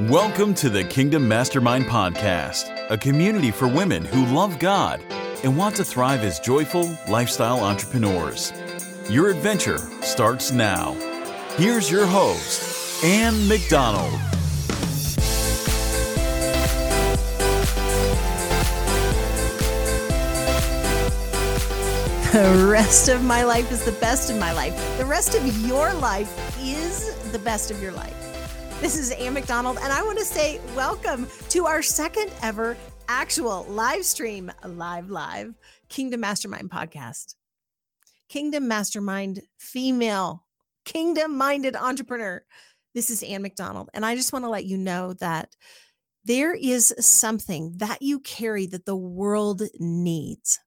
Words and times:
Welcome 0.00 0.54
to 0.54 0.68
the 0.68 0.82
Kingdom 0.82 1.28
Mastermind 1.28 1.84
Podcast, 1.84 2.90
a 2.90 2.98
community 2.98 3.52
for 3.52 3.68
women 3.68 4.04
who 4.04 4.26
love 4.34 4.58
God 4.58 5.00
and 5.44 5.56
want 5.56 5.76
to 5.76 5.84
thrive 5.84 6.24
as 6.24 6.40
joyful 6.40 6.98
lifestyle 7.08 7.60
entrepreneurs. 7.60 8.52
Your 9.08 9.30
adventure 9.30 9.78
starts 10.02 10.50
now. 10.50 10.94
Here's 11.56 11.88
your 11.88 12.06
host, 12.06 13.04
Ann 13.04 13.46
McDonald. 13.46 14.10
The 22.32 22.66
rest 22.68 23.08
of 23.08 23.22
my 23.22 23.44
life 23.44 23.70
is 23.70 23.84
the 23.84 23.96
best 24.00 24.28
of 24.28 24.38
my 24.38 24.52
life. 24.52 24.74
The 24.98 25.04
rest 25.04 25.36
of 25.36 25.46
your 25.64 25.94
life 25.94 26.58
is 26.60 27.14
the 27.30 27.38
best 27.38 27.70
of 27.70 27.80
your 27.80 27.92
life. 27.92 28.23
This 28.84 28.98
is 28.98 29.12
Ann 29.12 29.32
McDonald, 29.32 29.78
and 29.80 29.90
I 29.90 30.02
want 30.02 30.18
to 30.18 30.26
say 30.26 30.60
welcome 30.76 31.26
to 31.48 31.64
our 31.64 31.80
second 31.80 32.30
ever 32.42 32.76
actual 33.08 33.64
live 33.66 34.04
stream, 34.04 34.52
live, 34.62 35.08
live 35.08 35.54
Kingdom 35.88 36.20
Mastermind 36.20 36.70
podcast. 36.70 37.34
Kingdom 38.28 38.68
Mastermind 38.68 39.40
female, 39.56 40.44
kingdom 40.84 41.34
minded 41.38 41.76
entrepreneur. 41.76 42.44
This 42.92 43.08
is 43.08 43.22
Ann 43.22 43.40
McDonald, 43.40 43.88
and 43.94 44.04
I 44.04 44.16
just 44.16 44.34
want 44.34 44.44
to 44.44 44.50
let 44.50 44.66
you 44.66 44.76
know 44.76 45.14
that 45.14 45.56
there 46.26 46.52
is 46.52 46.92
something 47.00 47.72
that 47.78 48.02
you 48.02 48.20
carry 48.20 48.66
that 48.66 48.84
the 48.84 48.94
world 48.94 49.62
needs. 49.80 50.60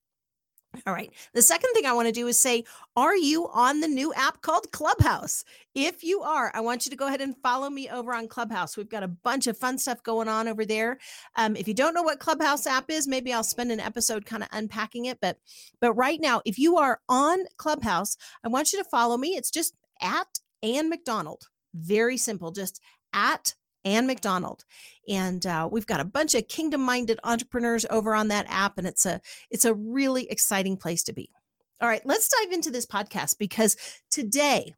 All 0.85 0.93
right. 0.93 1.11
The 1.33 1.41
second 1.41 1.71
thing 1.73 1.85
I 1.85 1.93
want 1.93 2.07
to 2.07 2.11
do 2.11 2.27
is 2.27 2.39
say, 2.39 2.63
are 2.95 3.15
you 3.15 3.47
on 3.49 3.79
the 3.79 3.87
new 3.87 4.13
app 4.13 4.41
called 4.41 4.71
Clubhouse? 4.71 5.43
If 5.75 6.03
you 6.03 6.21
are, 6.21 6.51
I 6.53 6.61
want 6.61 6.85
you 6.85 6.89
to 6.89 6.97
go 6.97 7.07
ahead 7.07 7.21
and 7.21 7.35
follow 7.43 7.69
me 7.69 7.89
over 7.89 8.13
on 8.13 8.27
Clubhouse. 8.27 8.77
We've 8.77 8.89
got 8.89 9.03
a 9.03 9.07
bunch 9.07 9.47
of 9.47 9.57
fun 9.57 9.77
stuff 9.77 10.03
going 10.03 10.27
on 10.27 10.47
over 10.47 10.65
there. 10.65 10.97
Um, 11.35 11.55
if 11.55 11.67
you 11.67 11.73
don't 11.73 11.93
know 11.93 12.03
what 12.03 12.19
Clubhouse 12.19 12.67
app 12.67 12.89
is, 12.89 13.07
maybe 13.07 13.33
I'll 13.33 13.43
spend 13.43 13.71
an 13.71 13.79
episode 13.79 14.25
kind 14.25 14.43
of 14.43 14.49
unpacking 14.51 15.05
it. 15.05 15.19
But 15.21 15.37
but 15.79 15.93
right 15.93 16.19
now, 16.19 16.41
if 16.45 16.57
you 16.57 16.77
are 16.77 16.99
on 17.07 17.39
Clubhouse, 17.57 18.17
I 18.43 18.47
want 18.47 18.73
you 18.73 18.79
to 18.79 18.89
follow 18.89 19.17
me. 19.17 19.29
It's 19.29 19.51
just 19.51 19.73
at 20.01 20.39
Ann 20.63 20.89
McDonald. 20.89 21.47
Very 21.73 22.17
simple. 22.17 22.51
Just 22.51 22.81
at 23.13 23.55
Ann 23.87 24.05
McDonald. 24.05 24.65
And 25.07 25.45
uh, 25.45 25.69
we've 25.71 25.87
got 25.87 26.01
a 26.01 26.05
bunch 26.05 26.35
of 26.35 26.47
kingdom-minded 26.47 27.19
entrepreneurs 27.23 27.85
over 27.89 28.13
on 28.13 28.27
that 28.27 28.45
app, 28.49 28.77
and 28.77 28.85
it's 28.85 29.05
a 29.05 29.21
it's 29.49 29.65
a 29.65 29.73
really 29.73 30.29
exciting 30.29 30.77
place 30.77 31.03
to 31.03 31.13
be. 31.13 31.31
All 31.79 31.87
right, 31.87 32.01
let's 32.05 32.29
dive 32.29 32.51
into 32.51 32.71
this 32.71 32.85
podcast 32.85 33.37
because 33.37 33.77
today 34.09 34.73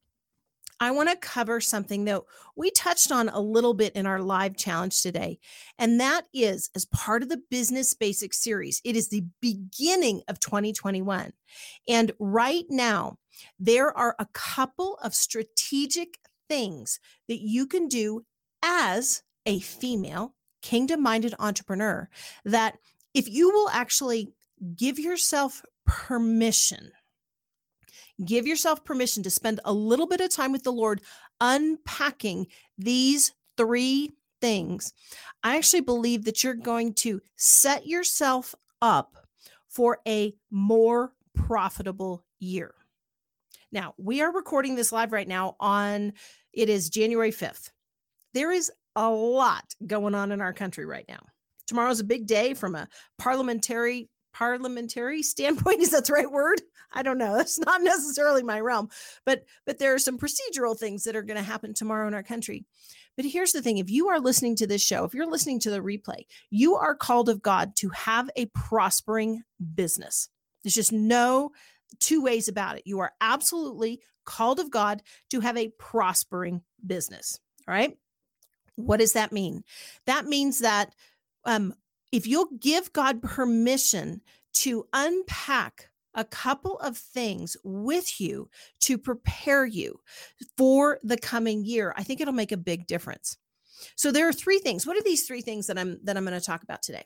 I 0.80 0.92
want 0.92 1.10
to 1.10 1.18
cover 1.18 1.60
something 1.60 2.06
that 2.06 2.22
we 2.56 2.72
touched 2.72 3.12
on 3.12 3.30
a 3.30 3.40
little 3.40 3.74
bit 3.74 3.94
in 3.96 4.06
our 4.06 4.22
live 4.22 4.56
challenge 4.56 5.02
today. 5.02 5.40
And 5.78 6.00
that 6.00 6.26
is 6.34 6.70
as 6.76 6.86
part 6.86 7.22
of 7.22 7.30
the 7.30 7.42
Business 7.50 7.94
Basics 7.94 8.42
series. 8.42 8.82
It 8.86 8.96
is 8.96 9.10
the 9.10 9.26
beginning 9.42 10.22
of 10.30 10.40
2021. 10.40 11.34
And 11.88 12.12
right 12.20 12.66
now, 12.70 13.18
there 13.60 13.96
are 13.98 14.16
a 14.20 14.28
couple 14.34 14.98
of 15.04 15.14
strategic 15.14 16.18
things 16.48 17.00
that 17.28 17.40
you 17.40 17.68
can 17.68 17.88
do 17.88 18.26
as 18.64 19.24
a 19.46 19.60
female 19.60 20.34
kingdom 20.62 21.02
minded 21.02 21.34
entrepreneur 21.40 22.10
that 22.46 22.78
if 23.14 23.28
you 23.28 23.52
will 23.52 23.70
actually 23.70 24.34
give 24.76 25.00
yourself 25.00 25.64
permission, 25.86 26.92
give 28.24 28.46
yourself 28.46 28.84
permission 28.84 29.24
to 29.24 29.30
spend 29.30 29.60
a 29.66 29.74
little 29.74 30.08
bit 30.08 30.22
of 30.22 30.30
time 30.30 30.52
with 30.52 30.64
the 30.64 30.72
Lord 30.72 31.02
unpacking 31.42 32.48
these 32.78 33.34
three 33.58 34.12
things, 34.42 34.94
I 35.44 35.58
actually 35.58 35.82
believe 35.82 36.26
that 36.26 36.44
you're 36.44 36.54
going 36.54 36.94
to 36.96 37.22
set 37.36 37.88
yourself 37.88 38.56
up 38.82 39.16
for 39.68 40.00
a 40.08 40.34
more 40.52 41.14
profitable 41.34 42.26
year. 42.40 42.74
Now, 43.72 43.94
we 43.98 44.22
are 44.22 44.34
recording 44.34 44.76
this 44.76 44.92
live 44.92 45.12
right 45.12 45.28
now 45.28 45.56
on 45.60 46.14
it 46.54 46.70
is 46.70 46.90
January 46.90 47.32
5th 47.32 47.70
there 48.34 48.52
is 48.52 48.72
a 48.96 49.10
lot 49.10 49.64
going 49.86 50.16
on 50.16 50.32
in 50.32 50.42
our 50.42 50.54
country 50.54 50.86
right 50.86 51.06
now. 51.08 51.20
Tomorrow's 51.68 52.00
a 52.00 52.06
big 52.06 52.26
day 52.26 52.54
from 52.54 52.76
a 52.76 52.88
parliamentary 53.18 54.10
parliamentary 54.34 55.24
standpoint 55.24 55.82
is 55.82 55.92
that 55.92 56.06
the 56.06 56.14
right 56.14 56.32
word? 56.32 56.62
I 56.92 57.04
don't 57.04 57.18
know. 57.18 57.34
That's 57.38 57.60
not 57.60 57.82
necessarily 57.82 58.44
my 58.44 58.60
realm. 58.60 58.90
But 59.26 59.44
but 59.66 59.80
there 59.80 59.94
are 59.94 60.00
some 60.00 60.18
procedural 60.18 60.78
things 60.78 61.04
that 61.04 61.16
are 61.16 61.24
going 61.24 61.38
to 61.38 61.44
happen 61.44 61.74
tomorrow 61.74 62.08
in 62.08 62.14
our 62.14 62.24
country. 62.24 62.66
But 63.16 63.26
here's 63.26 63.52
the 63.52 63.62
thing 63.62 63.78
if 63.78 63.90
you 63.90 64.08
are 64.10 64.20
listening 64.20 64.56
to 64.58 64.68
this 64.68 64.82
show 64.82 65.04
if 65.04 65.14
you're 65.14 65.30
listening 65.30 65.60
to 65.62 65.72
the 65.72 65.82
replay 65.82 66.26
you 66.50 66.76
are 66.76 66.96
called 66.96 67.28
of 67.28 67.42
god 67.42 67.76
to 67.78 67.90
have 67.90 68.30
a 68.36 68.46
prospering 68.48 69.44
business. 69.76 70.30
There's 70.64 70.76
just 70.76 70.94
no 70.94 71.52
two 72.00 72.22
ways 72.22 72.48
about 72.48 72.78
it. 72.78 72.84
You 72.86 73.00
are 73.00 73.12
absolutely 73.22 74.02
called 74.26 74.60
of 74.60 74.70
god 74.70 75.02
to 75.32 75.40
have 75.40 75.58
a 75.58 75.70
prospering 75.80 76.62
business 76.86 77.40
all 77.68 77.74
right 77.74 77.98
what 78.80 79.00
does 79.00 79.14
that 79.14 79.32
mean? 79.32 79.64
That 80.06 80.26
means 80.26 80.60
that 80.60 80.94
um, 81.46 81.74
if 82.12 82.26
you'll 82.26 82.50
give 82.60 82.94
God 82.94 83.22
permission 83.22 84.22
to 84.54 84.88
unpack 84.94 85.90
a 86.16 86.26
couple 86.26 86.80
of 86.80 86.98
things 86.98 87.56
with 87.64 88.20
you 88.20 88.50
to 88.82 88.98
prepare 88.98 89.66
you 89.66 90.00
for 90.58 91.00
the 91.04 91.18
coming 91.18 91.64
year, 91.64 91.94
I 91.98 92.04
think 92.04 92.20
it'll 92.20 92.34
make 92.34 92.52
a 92.52 92.58
big 92.58 92.88
difference. 92.88 93.38
So 93.96 94.12
there 94.12 94.28
are 94.28 94.34
three 94.34 94.60
things. 94.60 94.86
What 94.86 94.98
are 94.98 95.04
these 95.04 95.26
three 95.26 95.42
things 95.42 95.68
that 95.68 95.78
I'm 95.78 96.00
that 96.04 96.18
I'm 96.18 96.26
going 96.26 96.38
to 96.38 96.46
talk 96.46 96.64
about 96.64 96.82
today? 96.82 97.06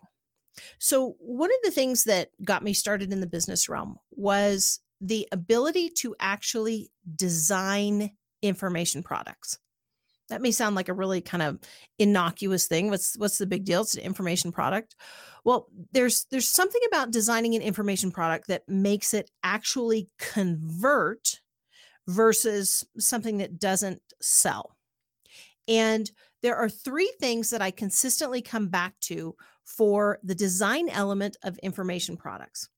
So 0.80 1.16
one 1.20 1.50
of 1.50 1.58
the 1.64 1.72
things 1.72 2.06
that 2.06 2.30
got 2.44 2.64
me 2.64 2.74
started 2.74 3.12
in 3.12 3.20
the 3.20 3.28
business 3.28 3.68
realm 3.68 3.98
was 4.12 4.80
the 5.02 5.28
ability 5.32 5.90
to 5.90 6.16
actually 6.20 6.92
design 7.16 8.12
information 8.42 9.04
products 9.04 9.58
that 10.34 10.42
may 10.42 10.50
sound 10.50 10.76
like 10.76 10.90
a 10.90 10.94
really 10.94 11.22
kind 11.22 11.44
of 11.44 11.60
innocuous 12.00 12.66
thing. 12.66 12.90
What's 12.90 13.16
what's 13.20 13.38
the 13.38 13.46
big 13.46 13.66
deal? 13.66 13.82
It's 13.82 13.94
an 13.94 14.02
information 14.02 14.52
product. 14.52 14.96
Well 15.44 15.68
there's 15.92 16.26
there's 16.32 16.48
something 16.48 16.82
about 16.88 17.12
designing 17.12 17.54
an 17.54 17.62
information 17.62 18.12
product 18.12 18.48
that 18.48 18.68
makes 18.68 19.14
it 19.14 19.30
actually 19.44 20.10
convert 20.18 21.40
versus 22.08 22.84
something 22.98 23.38
that 23.38 23.60
doesn't 23.60 24.02
sell. 24.22 24.76
And 25.68 26.10
there 26.42 26.56
are 26.56 26.68
three 26.68 27.14
things 27.20 27.52
that 27.52 27.62
i 27.62 27.70
consistently 27.70 28.42
come 28.42 28.70
back 28.70 29.00
to 29.02 29.36
for 29.66 30.18
the 30.24 30.36
design 30.36 30.90
element 30.90 31.38
of 31.44 31.60
information 31.60 32.18
products. 32.18 32.70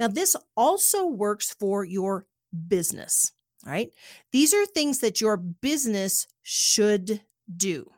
Now 0.00 0.08
this 0.08 0.34
also 0.56 1.06
works 1.06 1.54
for 1.60 1.84
your 1.84 2.26
business 2.66 3.30
right? 3.64 3.90
These 4.32 4.54
are 4.54 4.66
things 4.66 5.00
that 5.00 5.20
your 5.20 5.36
business 5.36 6.26
should 6.42 7.20
do. 7.56 7.90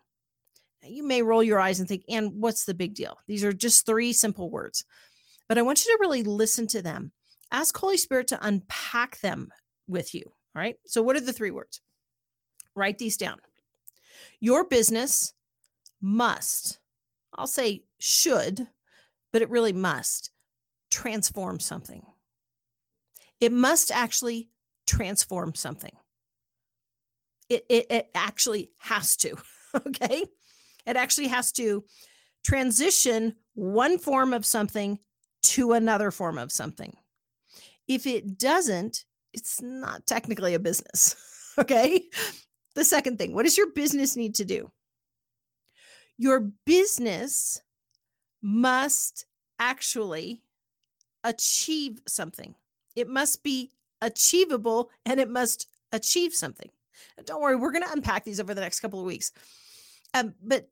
Now, 0.83 0.89
You 0.89 1.07
may 1.07 1.23
roll 1.23 1.43
your 1.43 1.61
eyes 1.61 1.81
and 1.81 1.89
think, 1.89 2.05
and 2.09 2.33
what's 2.41 2.65
the 2.65 2.75
big 2.75 2.95
deal? 2.95 3.19
These 3.27 3.45
are 3.45 3.53
just 3.53 3.87
three 3.87 4.13
simple 4.13 4.51
words. 4.51 4.85
But 5.49 5.59
I 5.59 5.63
want 5.63 5.85
you 5.85 5.93
to 5.93 5.99
really 6.01 6.23
listen 6.23 6.67
to 6.69 6.83
them. 6.83 7.13
Ask 7.53 7.77
Holy 7.77 7.97
Spirit 7.97 8.29
to 8.29 8.47
unpack 8.47 9.21
them 9.21 9.51
with 9.87 10.15
you. 10.15 10.23
All 10.27 10.63
right. 10.63 10.77
So, 10.87 11.03
what 11.03 11.17
are 11.17 11.21
the 11.21 11.33
three 11.33 11.51
words? 11.51 11.81
Write 12.75 12.99
these 12.99 13.17
down. 13.17 13.39
Your 14.41 14.65
business 14.65 15.33
must, 16.01 16.79
I'll 17.35 17.47
say 17.47 17.85
should, 17.99 18.67
but 19.33 19.43
it 19.43 19.51
really 19.51 19.73
must 19.73 20.31
transform 20.91 21.61
something. 21.61 22.03
It 23.41 23.53
must 23.53 23.91
actually 23.91 24.49
transform 24.87 25.55
something. 25.55 25.93
It, 27.49 27.65
it, 27.69 27.87
it 27.91 28.11
actually 28.15 28.71
has 28.79 29.17
to. 29.19 29.37
Okay. 29.89 30.25
It 30.87 30.97
actually 30.97 31.27
has 31.27 31.53
to 31.53 31.85
transition 32.47 33.35
one 33.53 33.99
form 33.99 34.33
of 34.33 34.47
something 34.47 34.99
to 35.43 35.73
another 35.73 36.11
form 36.11 36.39
of 36.39 36.51
something. 36.51 36.97
If 37.87 38.07
it 38.07 38.39
doesn't, 38.39 39.05
it's 39.35 39.61
not 39.61 40.07
technically 40.07 40.55
a 40.55 40.59
business. 40.59 41.17
Okay. 41.59 42.05
The 42.75 42.85
second 42.85 43.17
thing, 43.19 43.35
what 43.35 43.45
does 43.45 43.57
your 43.57 43.73
business 43.73 44.15
need 44.15 44.35
to 44.35 44.45
do? 44.45 44.71
Your 46.19 46.53
business 46.67 47.63
must 48.43 49.25
actually 49.59 50.43
achieve 51.25 52.01
something. 52.07 52.55
It 52.95 53.09
must 53.09 53.43
be 53.43 53.71
achievable 54.01 54.91
and 55.05 55.21
it 55.21 55.31
must 55.31 55.69
achieve 55.93 56.35
something. 56.35 56.71
Don't 57.25 57.41
worry, 57.41 57.57
we're 57.57 57.73
going 57.73 57.85
to 57.85 57.93
unpack 57.93 58.25
these 58.25 58.41
over 58.41 58.55
the 58.55 58.61
next 58.61 58.81
couple 58.81 59.01
of 59.01 59.07
weeks. 59.07 59.33
Um, 60.15 60.35
but 60.43 60.69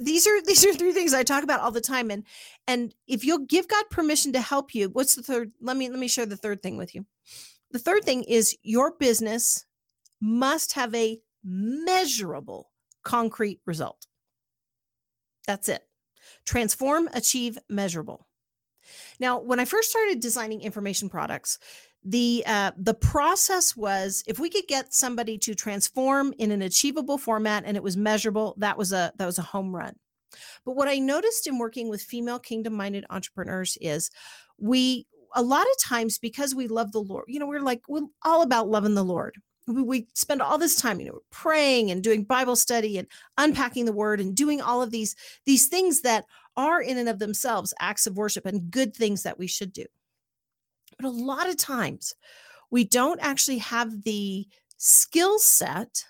these 0.00 0.26
are 0.26 0.42
these 0.46 0.64
are 0.64 0.72
three 0.72 0.92
things 0.92 1.14
I 1.14 1.22
talk 1.22 1.44
about 1.44 1.60
all 1.60 1.70
the 1.70 1.80
time. 1.80 2.10
And 2.10 2.24
and 2.66 2.94
if 3.06 3.24
you'll 3.24 3.46
give 3.46 3.68
God 3.68 3.84
permission 3.90 4.32
to 4.32 4.40
help 4.40 4.74
you, 4.74 4.88
what's 4.90 5.14
the 5.14 5.22
third? 5.22 5.52
Let 5.60 5.76
me 5.76 5.88
let 5.88 5.98
me 5.98 6.08
share 6.08 6.26
the 6.26 6.36
third 6.36 6.62
thing 6.62 6.76
with 6.76 6.94
you. 6.94 7.06
The 7.70 7.78
third 7.78 8.04
thing 8.04 8.24
is 8.24 8.56
your 8.62 8.92
business 8.92 9.64
must 10.20 10.74
have 10.74 10.94
a 10.94 11.20
measurable 11.44 12.70
concrete 13.02 13.60
result. 13.66 14.06
That's 15.46 15.68
it. 15.68 15.82
Transform, 16.44 17.08
achieve, 17.14 17.58
measurable. 17.68 18.26
Now, 19.18 19.38
when 19.40 19.58
I 19.58 19.64
first 19.64 19.90
started 19.90 20.20
designing 20.20 20.60
information 20.60 21.08
products, 21.08 21.58
the 22.04 22.42
uh, 22.46 22.72
the 22.76 22.94
process 22.94 23.76
was 23.76 24.24
if 24.26 24.38
we 24.38 24.50
could 24.50 24.66
get 24.66 24.92
somebody 24.92 25.38
to 25.38 25.54
transform 25.54 26.34
in 26.38 26.50
an 26.50 26.62
achievable 26.62 27.16
format 27.16 27.62
and 27.64 27.76
it 27.76 27.82
was 27.82 27.96
measurable 27.96 28.54
that 28.58 28.76
was 28.76 28.92
a 28.92 29.12
that 29.16 29.26
was 29.26 29.38
a 29.38 29.42
home 29.42 29.74
run. 29.74 29.94
But 30.64 30.76
what 30.76 30.88
i 30.88 30.98
noticed 30.98 31.46
in 31.46 31.58
working 31.58 31.88
with 31.88 32.02
female 32.02 32.38
kingdom 32.38 32.74
minded 32.74 33.04
entrepreneurs 33.10 33.78
is 33.80 34.10
we 34.58 35.06
a 35.34 35.42
lot 35.42 35.62
of 35.66 35.78
times 35.82 36.18
because 36.18 36.54
we 36.54 36.66
love 36.66 36.92
the 36.92 37.00
lord 37.00 37.24
you 37.28 37.38
know 37.38 37.46
we're 37.46 37.60
like 37.60 37.82
we're 37.88 38.06
all 38.24 38.42
about 38.42 38.68
loving 38.68 38.94
the 38.94 39.04
lord. 39.04 39.36
We 39.68 40.08
spend 40.14 40.42
all 40.42 40.58
this 40.58 40.74
time 40.74 40.98
you 40.98 41.06
know 41.06 41.20
praying 41.30 41.92
and 41.92 42.02
doing 42.02 42.24
bible 42.24 42.56
study 42.56 42.98
and 42.98 43.06
unpacking 43.38 43.84
the 43.84 43.92
word 43.92 44.20
and 44.20 44.34
doing 44.34 44.60
all 44.60 44.82
of 44.82 44.90
these 44.90 45.14
these 45.46 45.68
things 45.68 46.00
that 46.02 46.24
are 46.56 46.82
in 46.82 46.98
and 46.98 47.08
of 47.08 47.20
themselves 47.20 47.72
acts 47.78 48.08
of 48.08 48.16
worship 48.16 48.44
and 48.44 48.72
good 48.72 48.92
things 48.96 49.22
that 49.22 49.38
we 49.38 49.46
should 49.46 49.72
do 49.72 49.84
but 51.02 51.08
a 51.08 51.10
lot 51.10 51.48
of 51.48 51.56
times 51.56 52.14
we 52.70 52.84
don't 52.84 53.20
actually 53.20 53.58
have 53.58 54.04
the 54.04 54.46
skill 54.78 55.38
set 55.38 56.04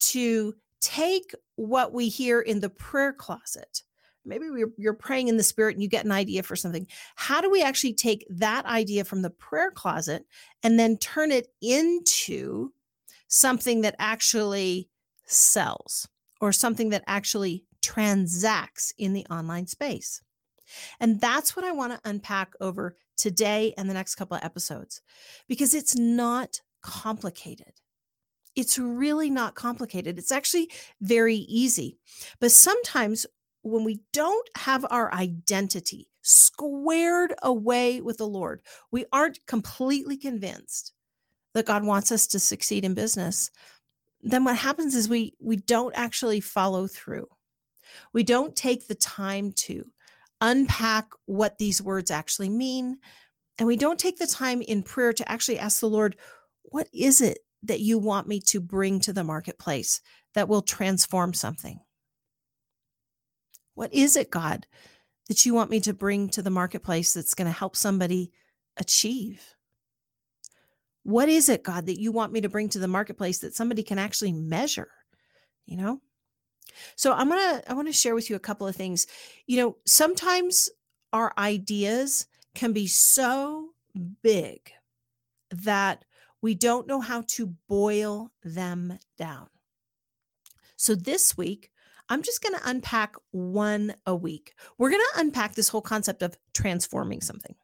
to 0.00 0.54
take 0.80 1.34
what 1.56 1.92
we 1.92 2.08
hear 2.08 2.40
in 2.40 2.60
the 2.60 2.70
prayer 2.70 3.12
closet. 3.12 3.82
Maybe 4.24 4.46
you're 4.76 4.94
praying 4.94 5.28
in 5.28 5.36
the 5.36 5.42
spirit 5.42 5.74
and 5.74 5.82
you 5.82 5.88
get 5.88 6.04
an 6.04 6.12
idea 6.12 6.42
for 6.42 6.54
something. 6.54 6.86
How 7.16 7.40
do 7.40 7.50
we 7.50 7.62
actually 7.62 7.94
take 7.94 8.26
that 8.30 8.66
idea 8.66 9.04
from 9.04 9.22
the 9.22 9.30
prayer 9.30 9.70
closet 9.70 10.24
and 10.62 10.78
then 10.78 10.98
turn 10.98 11.32
it 11.32 11.48
into 11.62 12.72
something 13.28 13.80
that 13.82 13.96
actually 13.98 14.88
sells 15.24 16.08
or 16.40 16.52
something 16.52 16.90
that 16.90 17.04
actually 17.06 17.64
transacts 17.82 18.92
in 18.98 19.14
the 19.14 19.26
online 19.30 19.66
space? 19.66 20.20
And 21.00 21.20
that's 21.20 21.56
what 21.56 21.64
I 21.64 21.72
want 21.72 21.92
to 21.92 22.08
unpack 22.08 22.52
over 22.60 22.96
today 23.18 23.74
and 23.76 23.88
the 23.88 23.94
next 23.94 24.14
couple 24.14 24.36
of 24.36 24.44
episodes 24.44 25.02
because 25.48 25.74
it's 25.74 25.96
not 25.96 26.60
complicated. 26.82 27.72
It's 28.56 28.78
really 28.78 29.30
not 29.30 29.54
complicated. 29.54 30.18
It's 30.18 30.32
actually 30.32 30.70
very 31.00 31.36
easy. 31.36 31.98
But 32.40 32.52
sometimes 32.52 33.26
when 33.62 33.84
we 33.84 34.00
don't 34.12 34.48
have 34.56 34.86
our 34.90 35.12
identity 35.12 36.08
squared 36.22 37.34
away 37.42 38.00
with 38.00 38.18
the 38.18 38.26
Lord, 38.26 38.62
we 38.90 39.04
aren't 39.12 39.44
completely 39.46 40.16
convinced 40.16 40.92
that 41.54 41.66
God 41.66 41.84
wants 41.84 42.12
us 42.12 42.26
to 42.28 42.38
succeed 42.38 42.84
in 42.84 42.94
business, 42.94 43.50
then 44.22 44.44
what 44.44 44.56
happens 44.56 44.94
is 44.94 45.08
we 45.08 45.34
we 45.40 45.56
don't 45.56 45.94
actually 45.96 46.40
follow 46.40 46.86
through. 46.86 47.26
We 48.12 48.22
don't 48.22 48.54
take 48.54 48.86
the 48.86 48.94
time 48.94 49.52
to 49.52 49.86
unpack 50.40 51.06
what 51.26 51.58
these 51.58 51.82
words 51.82 52.10
actually 52.10 52.48
mean. 52.48 52.98
And 53.58 53.66
we 53.66 53.76
don't 53.76 53.98
take 53.98 54.18
the 54.18 54.26
time 54.26 54.62
in 54.62 54.82
prayer 54.82 55.12
to 55.12 55.30
actually 55.30 55.58
ask 55.58 55.80
the 55.80 55.88
Lord, 55.88 56.16
what 56.62 56.88
is 56.92 57.20
it 57.20 57.38
that 57.64 57.80
you 57.80 57.98
want 57.98 58.28
me 58.28 58.40
to 58.40 58.60
bring 58.60 59.00
to 59.00 59.12
the 59.12 59.24
marketplace 59.24 60.00
that 60.34 60.48
will 60.48 60.62
transform 60.62 61.34
something? 61.34 61.80
What 63.74 63.92
is 63.92 64.16
it, 64.16 64.30
God, 64.30 64.66
that 65.28 65.44
you 65.44 65.54
want 65.54 65.70
me 65.70 65.80
to 65.80 65.92
bring 65.92 66.28
to 66.30 66.42
the 66.42 66.50
marketplace 66.50 67.12
that's 67.14 67.34
going 67.34 67.46
to 67.46 67.56
help 67.56 67.76
somebody 67.76 68.32
achieve? 68.76 69.54
What 71.02 71.28
is 71.28 71.48
it, 71.48 71.62
God, 71.62 71.86
that 71.86 71.98
you 71.98 72.12
want 72.12 72.32
me 72.32 72.40
to 72.42 72.48
bring 72.48 72.68
to 72.70 72.78
the 72.78 72.88
marketplace 72.88 73.38
that 73.38 73.54
somebody 73.54 73.82
can 73.82 73.98
actually 73.98 74.32
measure? 74.32 74.90
You 75.64 75.76
know? 75.76 76.00
So 76.96 77.12
I'm 77.12 77.28
going 77.28 77.60
to 77.60 77.70
I 77.70 77.74
want 77.74 77.88
to 77.88 77.92
share 77.92 78.14
with 78.14 78.30
you 78.30 78.36
a 78.36 78.40
couple 78.40 78.66
of 78.66 78.76
things. 78.76 79.06
You 79.46 79.58
know, 79.58 79.76
sometimes 79.86 80.68
our 81.12 81.32
ideas 81.38 82.26
can 82.54 82.72
be 82.72 82.86
so 82.86 83.70
big 84.22 84.72
that 85.50 86.04
we 86.42 86.54
don't 86.54 86.86
know 86.86 87.00
how 87.00 87.22
to 87.28 87.54
boil 87.68 88.30
them 88.44 88.98
down. 89.16 89.48
So 90.76 90.94
this 90.94 91.36
week, 91.36 91.70
I'm 92.08 92.22
just 92.22 92.42
going 92.42 92.54
to 92.54 92.68
unpack 92.68 93.16
one 93.32 93.94
a 94.06 94.14
week. 94.14 94.54
We're 94.78 94.90
going 94.90 95.04
to 95.14 95.20
unpack 95.20 95.54
this 95.54 95.68
whole 95.68 95.82
concept 95.82 96.22
of 96.22 96.36
transforming 96.54 97.20
something. 97.20 97.54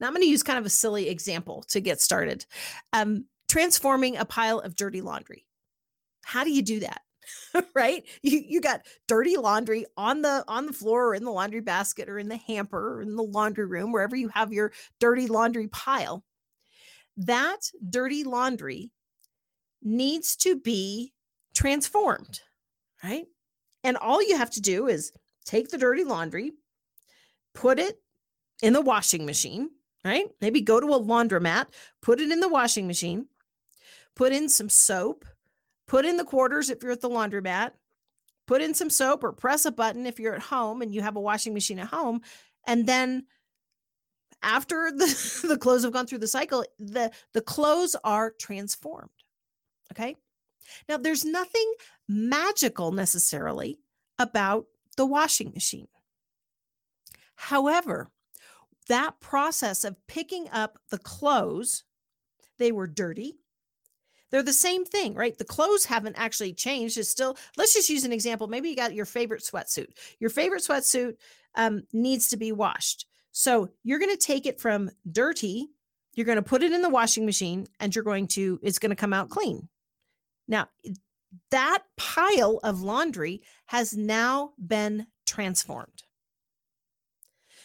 Now, 0.00 0.06
I'm 0.06 0.12
going 0.12 0.22
to 0.22 0.28
use 0.28 0.42
kind 0.42 0.58
of 0.58 0.66
a 0.66 0.70
silly 0.70 1.08
example 1.08 1.64
to 1.68 1.80
get 1.80 2.00
started. 2.00 2.46
Um, 2.92 3.26
transforming 3.48 4.16
a 4.16 4.24
pile 4.24 4.60
of 4.60 4.76
dirty 4.76 5.00
laundry. 5.00 5.44
How 6.24 6.44
do 6.44 6.50
you 6.50 6.62
do 6.62 6.80
that? 6.80 7.02
right? 7.74 8.04
You 8.22 8.42
you 8.46 8.60
got 8.60 8.82
dirty 9.08 9.36
laundry 9.36 9.86
on 9.96 10.22
the 10.22 10.44
on 10.48 10.66
the 10.66 10.72
floor 10.72 11.08
or 11.08 11.14
in 11.14 11.24
the 11.24 11.30
laundry 11.30 11.60
basket 11.60 12.08
or 12.08 12.18
in 12.18 12.28
the 12.28 12.36
hamper 12.36 12.98
or 12.98 13.02
in 13.02 13.16
the 13.16 13.22
laundry 13.22 13.66
room 13.66 13.92
wherever 13.92 14.16
you 14.16 14.28
have 14.28 14.52
your 14.52 14.72
dirty 15.00 15.26
laundry 15.26 15.68
pile. 15.68 16.24
That 17.16 17.70
dirty 17.88 18.24
laundry 18.24 18.90
needs 19.82 20.36
to 20.36 20.56
be 20.56 21.12
transformed 21.54 22.40
right? 23.02 23.26
And 23.84 23.96
all 23.96 24.22
you 24.22 24.36
have 24.36 24.50
to 24.52 24.60
do 24.60 24.88
is 24.88 25.12
take 25.44 25.68
the 25.70 25.78
dirty 25.78 26.04
laundry 26.04 26.52
put 27.54 27.78
it 27.78 28.00
in 28.62 28.72
the 28.72 28.80
washing 28.80 29.24
machine 29.24 29.70
right? 30.04 30.26
Maybe 30.40 30.60
go 30.60 30.80
to 30.80 30.86
a 30.86 31.00
laundromat 31.00 31.66
put 32.02 32.20
it 32.20 32.30
in 32.30 32.40
the 32.40 32.48
washing 32.48 32.86
machine 32.86 33.26
put 34.14 34.32
in 34.32 34.48
some 34.48 34.68
soap 34.68 35.24
put 35.86 36.04
in 36.04 36.16
the 36.16 36.24
quarters 36.24 36.70
if 36.70 36.82
you're 36.82 36.92
at 36.92 37.00
the 37.00 37.10
laundromat, 37.10 37.72
put 38.46 38.62
in 38.62 38.74
some 38.74 38.90
soap 38.90 39.24
or 39.24 39.32
press 39.32 39.64
a 39.64 39.72
button 39.72 40.06
if 40.06 40.20
you're 40.20 40.34
at 40.34 40.42
home 40.42 40.82
and 40.82 40.94
you 40.94 41.02
have 41.02 41.16
a 41.16 41.20
washing 41.20 41.54
machine 41.54 41.78
at 41.78 41.88
home. 41.88 42.20
And 42.66 42.86
then 42.86 43.26
after 44.42 44.90
the, 44.96 45.44
the 45.48 45.58
clothes 45.58 45.84
have 45.84 45.92
gone 45.92 46.06
through 46.06 46.18
the 46.18 46.28
cycle, 46.28 46.64
the, 46.78 47.10
the 47.32 47.40
clothes 47.40 47.96
are 48.04 48.32
transformed. 48.38 49.10
Okay. 49.92 50.16
Now, 50.88 50.96
there's 50.96 51.24
nothing 51.24 51.74
magical 52.08 52.90
necessarily 52.90 53.78
about 54.18 54.66
the 54.96 55.06
washing 55.06 55.52
machine. 55.52 55.88
However, 57.36 58.10
that 58.88 59.20
process 59.20 59.84
of 59.84 59.96
picking 60.06 60.48
up 60.50 60.78
the 60.90 60.98
clothes, 60.98 61.84
they 62.58 62.72
were 62.72 62.86
dirty, 62.86 63.38
they're 64.30 64.42
the 64.42 64.52
same 64.52 64.84
thing, 64.84 65.14
right? 65.14 65.36
The 65.36 65.44
clothes 65.44 65.84
haven't 65.84 66.16
actually 66.18 66.52
changed. 66.52 66.98
It's 66.98 67.08
still, 67.08 67.36
let's 67.56 67.74
just 67.74 67.88
use 67.88 68.04
an 68.04 68.12
example. 68.12 68.48
Maybe 68.48 68.68
you 68.68 68.76
got 68.76 68.94
your 68.94 69.04
favorite 69.04 69.42
sweatsuit. 69.42 69.88
Your 70.18 70.30
favorite 70.30 70.62
sweatsuit 70.62 71.16
um, 71.54 71.82
needs 71.92 72.28
to 72.28 72.36
be 72.36 72.52
washed. 72.52 73.06
So 73.32 73.68
you're 73.84 73.98
going 73.98 74.16
to 74.16 74.16
take 74.16 74.46
it 74.46 74.60
from 74.60 74.90
dirty, 75.10 75.68
you're 76.14 76.26
going 76.26 76.36
to 76.36 76.42
put 76.42 76.62
it 76.62 76.72
in 76.72 76.82
the 76.82 76.88
washing 76.88 77.26
machine, 77.26 77.66
and 77.80 77.94
you're 77.94 78.04
going 78.04 78.26
to, 78.28 78.58
it's 78.62 78.78
going 78.78 78.90
to 78.90 78.96
come 78.96 79.12
out 79.12 79.28
clean. 79.28 79.68
Now, 80.48 80.68
that 81.50 81.82
pile 81.96 82.60
of 82.62 82.82
laundry 82.82 83.42
has 83.66 83.96
now 83.96 84.52
been 84.64 85.06
transformed. 85.26 86.02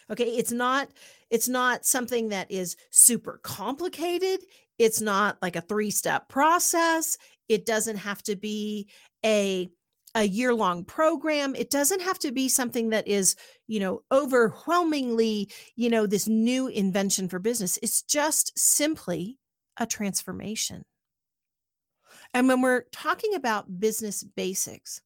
Okay, 0.10 0.25
it's 0.25 0.51
not 0.51 0.89
it's 1.31 1.47
not 1.47 1.85
something 1.85 2.29
that 2.29 2.51
is 2.51 2.75
super 2.91 3.39
complicated. 3.41 4.41
It's 4.77 5.01
not 5.01 5.38
like 5.41 5.55
a 5.55 5.61
three-step 5.61 6.29
process. 6.29 7.17
It 7.50 7.65
doesn't 7.65 7.97
have 7.97 8.21
to 8.23 8.35
be 8.35 8.89
a 9.25 9.69
a 10.13 10.23
year 10.23 10.53
long 10.53 10.83
program. 10.83 11.55
It 11.55 11.69
doesn't 11.69 12.01
have 12.01 12.19
to 12.19 12.33
be 12.33 12.50
something 12.50 12.89
that 12.89 13.07
is, 13.07 13.35
you 13.67 13.79
know, 13.79 14.01
overwhelmingly, 14.11 15.50
you 15.77 15.89
know, 15.89 16.05
this 16.05 16.27
new 16.27 16.67
invention 16.67 17.29
for 17.29 17.39
business. 17.39 17.79
It's 17.81 18.01
just 18.01 18.51
simply 18.59 19.38
a 19.77 19.85
transformation. 19.85 20.83
And 22.33 22.47
when 22.47 22.61
we're 22.61 22.83
talking 22.91 23.35
about 23.35 23.79
business 23.79 24.21
basics, 24.21 25.01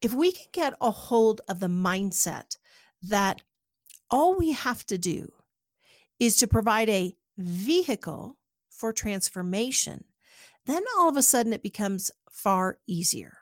if 0.00 0.14
we 0.14 0.32
can 0.32 0.46
get 0.52 0.74
a 0.80 0.90
hold 0.90 1.42
of 1.48 1.60
the 1.60 1.66
mindset 1.66 2.56
that 3.02 3.42
all 4.12 4.36
we 4.36 4.52
have 4.52 4.84
to 4.86 4.98
do 4.98 5.32
is 6.20 6.36
to 6.36 6.46
provide 6.46 6.88
a 6.88 7.16
vehicle 7.38 8.36
for 8.68 8.92
transformation, 8.92 10.04
then 10.66 10.84
all 10.96 11.08
of 11.08 11.16
a 11.16 11.22
sudden 11.22 11.52
it 11.52 11.62
becomes 11.62 12.10
far 12.30 12.78
easier. 12.86 13.38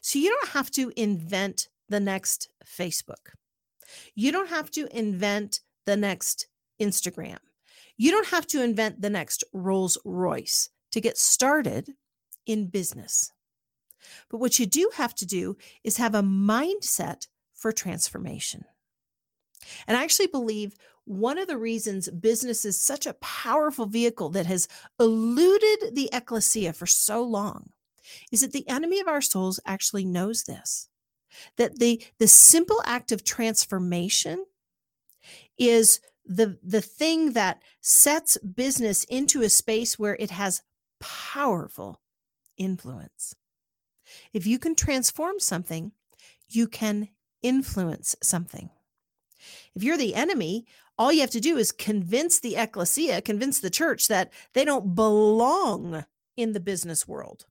So 0.00 0.18
you 0.18 0.28
don't 0.28 0.50
have 0.50 0.70
to 0.72 0.92
invent 0.96 1.68
the 1.88 1.98
next 1.98 2.48
Facebook. 2.64 3.34
You 4.14 4.30
don't 4.30 4.48
have 4.48 4.70
to 4.72 4.86
invent 4.96 5.60
the 5.86 5.96
next 5.96 6.46
Instagram. 6.80 7.38
You 7.96 8.10
don't 8.10 8.28
have 8.28 8.46
to 8.48 8.62
invent 8.62 9.00
the 9.00 9.10
next 9.10 9.42
Rolls 9.52 9.98
Royce 10.04 10.70
to 10.92 11.00
get 11.00 11.18
started 11.18 11.94
in 12.46 12.68
business. 12.68 13.32
But 14.30 14.38
what 14.38 14.58
you 14.58 14.66
do 14.66 14.90
have 14.94 15.14
to 15.16 15.26
do 15.26 15.56
is 15.84 15.96
have 15.96 16.14
a 16.14 16.22
mindset 16.22 17.26
for 17.54 17.72
transformation. 17.72 18.64
And 19.86 19.96
I 19.96 20.02
actually 20.02 20.26
believe 20.28 20.74
one 21.04 21.38
of 21.38 21.48
the 21.48 21.58
reasons 21.58 22.08
business 22.08 22.64
is 22.64 22.80
such 22.80 23.06
a 23.06 23.14
powerful 23.14 23.86
vehicle 23.86 24.28
that 24.30 24.46
has 24.46 24.68
eluded 25.00 25.94
the 25.94 26.08
ecclesia 26.12 26.72
for 26.72 26.86
so 26.86 27.22
long 27.22 27.70
is 28.30 28.40
that 28.40 28.52
the 28.52 28.68
enemy 28.68 29.00
of 29.00 29.08
our 29.08 29.20
souls 29.20 29.60
actually 29.66 30.04
knows 30.04 30.44
this 30.44 30.88
that 31.56 31.78
the 31.78 32.02
the 32.18 32.28
simple 32.28 32.82
act 32.84 33.10
of 33.10 33.24
transformation 33.24 34.44
is 35.58 36.00
the 36.24 36.58
the 36.62 36.82
thing 36.82 37.32
that 37.32 37.62
sets 37.80 38.36
business 38.38 39.04
into 39.04 39.42
a 39.42 39.48
space 39.48 39.98
where 39.98 40.16
it 40.16 40.30
has 40.30 40.62
powerful 41.00 42.00
influence. 42.56 43.34
If 44.32 44.46
you 44.46 44.58
can 44.58 44.74
transform 44.74 45.40
something 45.40 45.92
you 46.48 46.68
can 46.68 47.08
influence 47.42 48.14
something 48.22 48.70
if 49.74 49.82
you're 49.82 49.96
the 49.96 50.14
enemy 50.14 50.64
all 50.98 51.12
you 51.12 51.20
have 51.20 51.30
to 51.30 51.40
do 51.40 51.56
is 51.56 51.72
convince 51.72 52.40
the 52.40 52.56
ecclesia 52.56 53.20
convince 53.20 53.60
the 53.60 53.70
church 53.70 54.08
that 54.08 54.32
they 54.54 54.64
don't 54.64 54.94
belong 54.94 56.04
in 56.36 56.52
the 56.52 56.60
business 56.60 57.06
world 57.06 57.46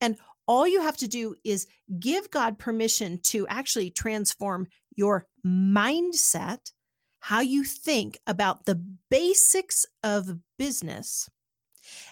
And 0.01 0.17
all 0.47 0.67
you 0.67 0.81
have 0.81 0.97
to 0.99 1.09
do 1.09 1.37
is 1.45 1.67
give 1.99 2.31
God 2.31 2.59
permission 2.59 3.19
to 3.25 3.47
actually 3.49 3.91
transform 3.91 4.69
your 4.97 5.27
mindset 5.47 6.73
how 7.21 7.41
you 7.41 7.65
think 7.65 8.19
about 8.27 8.65
the 8.65 8.83
basics 9.11 9.87
of 10.03 10.39
business. 10.59 11.29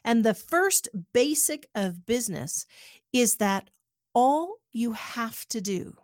And 0.04 0.24
the 0.24 0.34
first 0.34 0.88
basic 1.12 1.68
of 1.74 2.06
business 2.06 2.66
is 3.12 3.36
that 3.36 3.70
all 4.14 4.56
you 4.70 4.92
have 4.92 5.46
to 5.48 5.60
do 5.60 5.96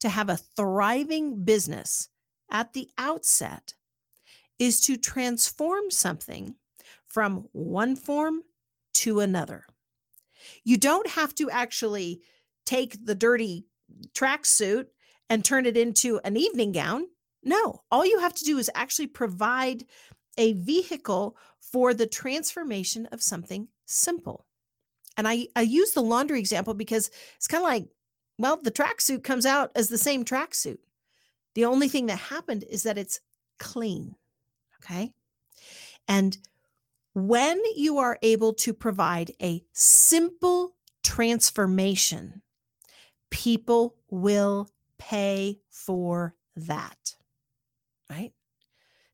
to 0.00 0.08
have 0.08 0.28
a 0.28 0.36
thriving 0.36 1.44
business 1.44 2.08
at 2.50 2.72
the 2.72 2.88
outset 2.98 3.74
is 4.58 4.80
to 4.80 4.96
transform 4.96 5.90
something 5.90 6.54
from 7.06 7.48
one 7.52 7.96
form 7.96 8.42
to 8.94 9.20
another. 9.20 9.64
You 10.64 10.76
don't 10.76 11.08
have 11.08 11.34
to 11.36 11.50
actually 11.50 12.20
take 12.64 13.04
the 13.04 13.14
dirty 13.14 13.66
tracksuit 14.14 14.86
and 15.28 15.44
turn 15.44 15.66
it 15.66 15.76
into 15.76 16.20
an 16.24 16.36
evening 16.36 16.72
gown. 16.72 17.06
No, 17.42 17.82
all 17.90 18.06
you 18.06 18.20
have 18.20 18.34
to 18.34 18.44
do 18.44 18.58
is 18.58 18.70
actually 18.74 19.08
provide 19.08 19.84
a 20.38 20.52
vehicle 20.54 21.36
for 21.60 21.94
the 21.94 22.06
transformation 22.06 23.06
of 23.12 23.22
something 23.22 23.68
simple. 23.86 24.46
And 25.16 25.28
I, 25.28 25.48
I 25.54 25.62
use 25.62 25.92
the 25.92 26.02
laundry 26.02 26.38
example 26.38 26.74
because 26.74 27.10
it's 27.36 27.48
kind 27.48 27.62
of 27.62 27.68
like, 27.68 27.86
well, 28.38 28.58
the 28.62 28.70
tracksuit 28.70 29.22
comes 29.24 29.44
out 29.44 29.70
as 29.76 29.88
the 29.88 29.98
same 29.98 30.24
tracksuit. 30.24 30.78
The 31.54 31.66
only 31.66 31.88
thing 31.88 32.06
that 32.06 32.18
happened 32.18 32.64
is 32.68 32.84
that 32.84 32.98
it's 32.98 33.20
clean. 33.58 34.14
Okay. 34.82 35.12
And 36.08 36.36
when 37.14 37.60
you 37.76 37.98
are 37.98 38.18
able 38.22 38.54
to 38.54 38.72
provide 38.72 39.32
a 39.40 39.62
simple 39.72 40.74
transformation, 41.02 42.42
people 43.30 43.96
will 44.08 44.70
pay 44.98 45.60
for 45.68 46.34
that 46.54 47.14
right? 48.12 48.32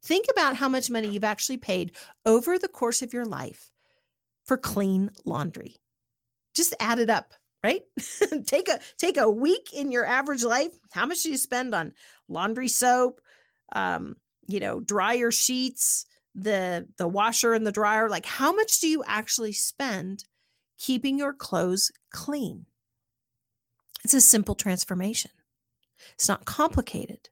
Think 0.02 0.26
about 0.30 0.56
how 0.56 0.68
much 0.68 0.90
money 0.90 1.08
you've 1.08 1.24
actually 1.24 1.58
paid 1.58 1.92
over 2.24 2.58
the 2.58 2.68
course 2.68 3.02
of 3.02 3.12
your 3.12 3.24
life 3.24 3.70
for 4.44 4.56
clean 4.56 5.10
laundry. 5.24 5.76
Just 6.54 6.74
add 6.80 6.98
it 6.98 7.10
up, 7.10 7.34
right? 7.62 7.82
take 8.46 8.68
a 8.68 8.80
take 8.96 9.16
a 9.16 9.30
week 9.30 9.72
in 9.72 9.92
your 9.92 10.06
average 10.06 10.42
life. 10.42 10.72
How 10.92 11.06
much 11.06 11.22
do 11.22 11.30
you 11.30 11.36
spend 11.36 11.74
on 11.74 11.92
laundry 12.28 12.68
soap, 12.68 13.20
um, 13.72 14.16
you 14.46 14.60
know, 14.60 14.80
dryer 14.80 15.30
sheets, 15.30 16.06
the 16.34 16.86
the 16.96 17.08
washer 17.08 17.54
and 17.54 17.66
the 17.66 17.72
dryer? 17.72 18.08
Like 18.08 18.26
how 18.26 18.52
much 18.52 18.80
do 18.80 18.88
you 18.88 19.02
actually 19.06 19.52
spend 19.52 20.24
keeping 20.78 21.18
your 21.18 21.32
clothes 21.32 21.90
clean? 22.10 22.66
It's 24.04 24.14
a 24.14 24.20
simple 24.20 24.54
transformation. 24.54 25.30
It's 26.14 26.28
not 26.28 26.44
complicated. 26.44 27.28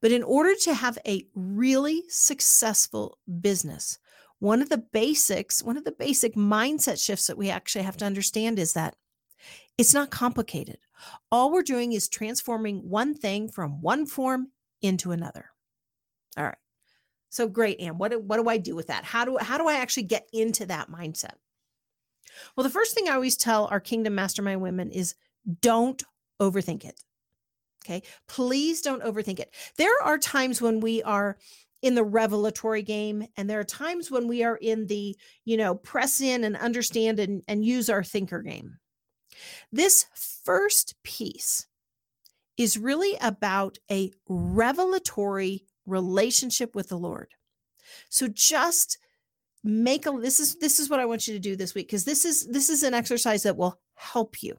But 0.00 0.12
in 0.12 0.22
order 0.22 0.54
to 0.62 0.74
have 0.74 0.98
a 1.06 1.26
really 1.34 2.04
successful 2.08 3.18
business, 3.40 3.98
one 4.38 4.62
of 4.62 4.70
the 4.70 4.78
basics, 4.78 5.62
one 5.62 5.76
of 5.76 5.84
the 5.84 5.92
basic 5.92 6.34
mindset 6.34 7.02
shifts 7.02 7.26
that 7.26 7.38
we 7.38 7.50
actually 7.50 7.84
have 7.84 7.96
to 7.98 8.04
understand 8.04 8.58
is 8.58 8.72
that 8.72 8.96
it's 9.78 9.94
not 9.94 10.10
complicated. 10.10 10.78
All 11.30 11.52
we're 11.52 11.62
doing 11.62 11.92
is 11.92 12.08
transforming 12.08 12.88
one 12.88 13.14
thing 13.14 13.48
from 13.48 13.80
one 13.80 14.06
form 14.06 14.48
into 14.82 15.12
another. 15.12 15.50
All 16.36 16.44
right. 16.44 16.56
So 17.30 17.48
great, 17.48 17.80
Ann. 17.80 17.96
What 17.96 18.10
do, 18.10 18.18
what 18.18 18.36
do 18.36 18.48
I 18.48 18.58
do 18.58 18.74
with 18.74 18.88
that? 18.88 19.04
How 19.04 19.24
do 19.24 19.38
how 19.38 19.56
do 19.56 19.68
I 19.68 19.74
actually 19.74 20.02
get 20.04 20.28
into 20.32 20.66
that 20.66 20.90
mindset? 20.90 21.34
Well, 22.54 22.64
the 22.64 22.70
first 22.70 22.94
thing 22.94 23.08
I 23.08 23.14
always 23.14 23.36
tell 23.36 23.66
our 23.66 23.80
Kingdom 23.80 24.14
Mastermind 24.14 24.60
women 24.60 24.90
is 24.90 25.14
don't 25.60 26.02
overthink 26.40 26.84
it. 26.84 27.00
Okay. 27.84 28.02
Please 28.28 28.82
don't 28.82 29.02
overthink 29.02 29.40
it. 29.40 29.54
There 29.76 30.02
are 30.02 30.18
times 30.18 30.60
when 30.60 30.80
we 30.80 31.02
are 31.02 31.38
in 31.82 31.94
the 31.94 32.04
revelatory 32.04 32.82
game, 32.82 33.26
and 33.36 33.48
there 33.48 33.58
are 33.58 33.64
times 33.64 34.10
when 34.10 34.28
we 34.28 34.44
are 34.44 34.56
in 34.56 34.86
the, 34.86 35.16
you 35.46 35.56
know, 35.56 35.74
press 35.74 36.20
in 36.20 36.44
and 36.44 36.56
understand 36.56 37.18
and, 37.18 37.42
and 37.48 37.64
use 37.64 37.88
our 37.88 38.04
thinker 38.04 38.42
game. 38.42 38.76
This 39.72 40.04
first 40.44 40.94
piece 41.04 41.66
is 42.58 42.76
really 42.76 43.16
about 43.22 43.78
a 43.90 44.12
revelatory 44.28 45.64
relationship 45.86 46.74
with 46.74 46.88
the 46.88 46.98
Lord. 46.98 47.34
So 48.08 48.28
just 48.28 48.98
make 49.62 50.06
a 50.06 50.12
this 50.12 50.40
is 50.40 50.56
this 50.56 50.80
is 50.80 50.88
what 50.88 51.00
I 51.00 51.06
want 51.06 51.28
you 51.28 51.34
to 51.34 51.40
do 51.40 51.54
this 51.54 51.74
week 51.74 51.88
because 51.88 52.04
this 52.04 52.24
is 52.24 52.46
this 52.46 52.70
is 52.70 52.82
an 52.82 52.94
exercise 52.94 53.42
that 53.42 53.56
will 53.56 53.78
help 53.94 54.42
you. 54.42 54.58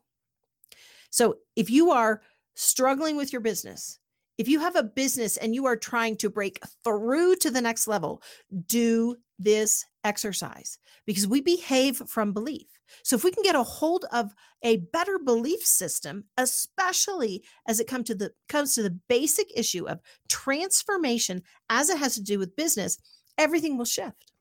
So 1.10 1.38
if 1.56 1.70
you 1.70 1.92
are 1.92 2.22
struggling 2.56 3.16
with 3.16 3.34
your 3.34 3.42
business, 3.42 4.00
if 4.42 4.48
you 4.48 4.60
have 4.60 4.76
a 4.76 4.82
business 4.82 5.38
and 5.38 5.54
you 5.54 5.68
are 5.68 5.78
trying 5.78 6.18
to 6.18 6.28
break 6.28 6.60
through 6.84 7.36
to 7.36 7.52
the 7.52 7.62
next 7.62 7.88
level, 7.88 8.24
do 8.66 9.16
this 9.38 9.86
exercise 10.04 10.80
because 11.06 11.28
we 11.28 11.42
behave 11.42 11.98
from 12.08 12.34
belief. 12.34 12.66
So 13.04 13.16
if 13.16 13.24
we 13.24 13.30
can 13.30 13.44
get 13.44 13.54
a 13.54 13.62
hold 13.62 14.06
of 14.12 14.34
a 14.64 14.78
better 14.78 15.20
belief 15.20 15.64
system, 15.64 16.24
especially 16.38 17.44
as 17.68 17.80
it 17.80 17.86
comes 17.86 18.08
to 18.08 18.16
the 18.16 18.32
comes 18.50 18.74
to 18.74 18.82
the 18.82 18.98
basic 19.08 19.46
issue 19.56 19.88
of 19.88 20.00
transformation 20.28 21.44
as 21.70 21.92
it 21.92 22.00
has 22.00 22.16
to 22.16 22.24
do 22.24 22.40
with 22.40 22.56
business, 22.56 22.98
everything 23.38 23.78
will 23.78 23.86
shift. 23.86 24.32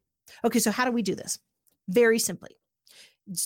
Okay, 0.46 0.60
so 0.60 0.70
how 0.70 0.86
do 0.86 0.92
we 0.92 1.02
do 1.02 1.14
this? 1.14 1.38
Very 1.88 2.18
simply. 2.18 2.56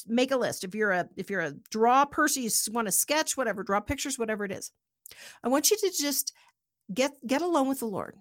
Make 0.07 0.31
a 0.31 0.37
list. 0.37 0.63
If 0.63 0.77
you're 0.77 0.93
a 0.93 1.09
if 1.17 1.31
you're 1.31 1.41
a 1.41 1.55
draw 1.73 2.05
person, 2.05 2.45
you 2.45 2.51
want 2.71 2.87
to 2.87 2.93
sketch, 2.93 3.37
whatever, 3.37 3.65
draw 3.65 3.81
pictures, 3.81 4.21
whatever 4.21 4.45
it 4.45 4.53
is. 4.53 4.71
I 5.43 5.49
want 5.49 5.71
you 5.71 5.77
to 5.77 5.91
just 5.91 6.33
get 6.93 7.13
get 7.27 7.43
alone 7.43 7.69
with 7.69 7.81
the 7.81 7.87
Lord. 7.87 8.17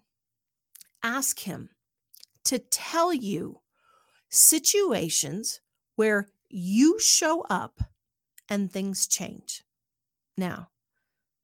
Ask 1.03 1.39
him 1.39 1.69
to 2.45 2.59
tell 2.59 3.13
you 3.13 3.59
situations 4.29 5.61
where 5.95 6.27
you 6.49 6.99
show 6.99 7.41
up 7.49 7.81
and 8.49 8.71
things 8.71 9.07
change. 9.07 9.63
Now, 10.37 10.69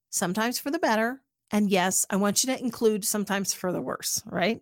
sometimes 0.09 0.59
for 0.59 0.71
the 0.71 0.79
better. 0.79 1.21
And 1.51 1.69
yes, 1.69 2.05
I 2.09 2.15
want 2.15 2.43
you 2.43 2.53
to 2.53 2.61
include 2.61 3.05
sometimes 3.05 3.53
for 3.53 3.71
the 3.71 3.81
worse, 3.81 4.21
right? 4.25 4.61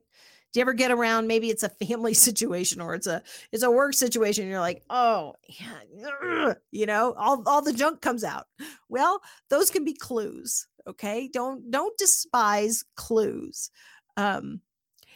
Do 0.53 0.59
you 0.59 0.61
ever 0.61 0.73
get 0.73 0.91
around 0.91 1.27
maybe 1.27 1.49
it's 1.49 1.63
a 1.63 1.69
family 1.69 2.13
situation 2.15 2.81
or 2.81 2.95
it's 2.95 3.07
a 3.07 3.21
it's 3.51 3.63
a 3.63 3.71
work 3.71 3.93
situation 3.93 4.47
you're 4.47 4.61
like, 4.61 4.83
"Oh, 4.89 5.33
yeah, 5.47 6.53
you 6.71 6.85
know, 6.85 7.13
all 7.17 7.43
all 7.45 7.61
the 7.61 7.73
junk 7.73 8.01
comes 8.01 8.23
out." 8.23 8.47
Well, 8.87 9.21
those 9.49 9.69
can 9.69 9.83
be 9.83 9.93
clues, 9.93 10.67
okay? 10.88 11.29
Don't 11.32 11.70
don't 11.72 11.98
despise 11.98 12.84
clues. 12.96 13.70
Um 14.15 14.62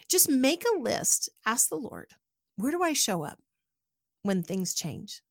just 0.09 0.29
make 0.29 0.63
a 0.65 0.79
list, 0.79 1.29
ask 1.45 1.69
the 1.69 1.75
Lord, 1.75 2.11
"Where 2.57 2.71
do 2.71 2.83
I 2.83 2.93
show 2.93 3.23
up 3.23 3.39
when 4.23 4.43
things 4.43 4.73
change?" 4.73 5.21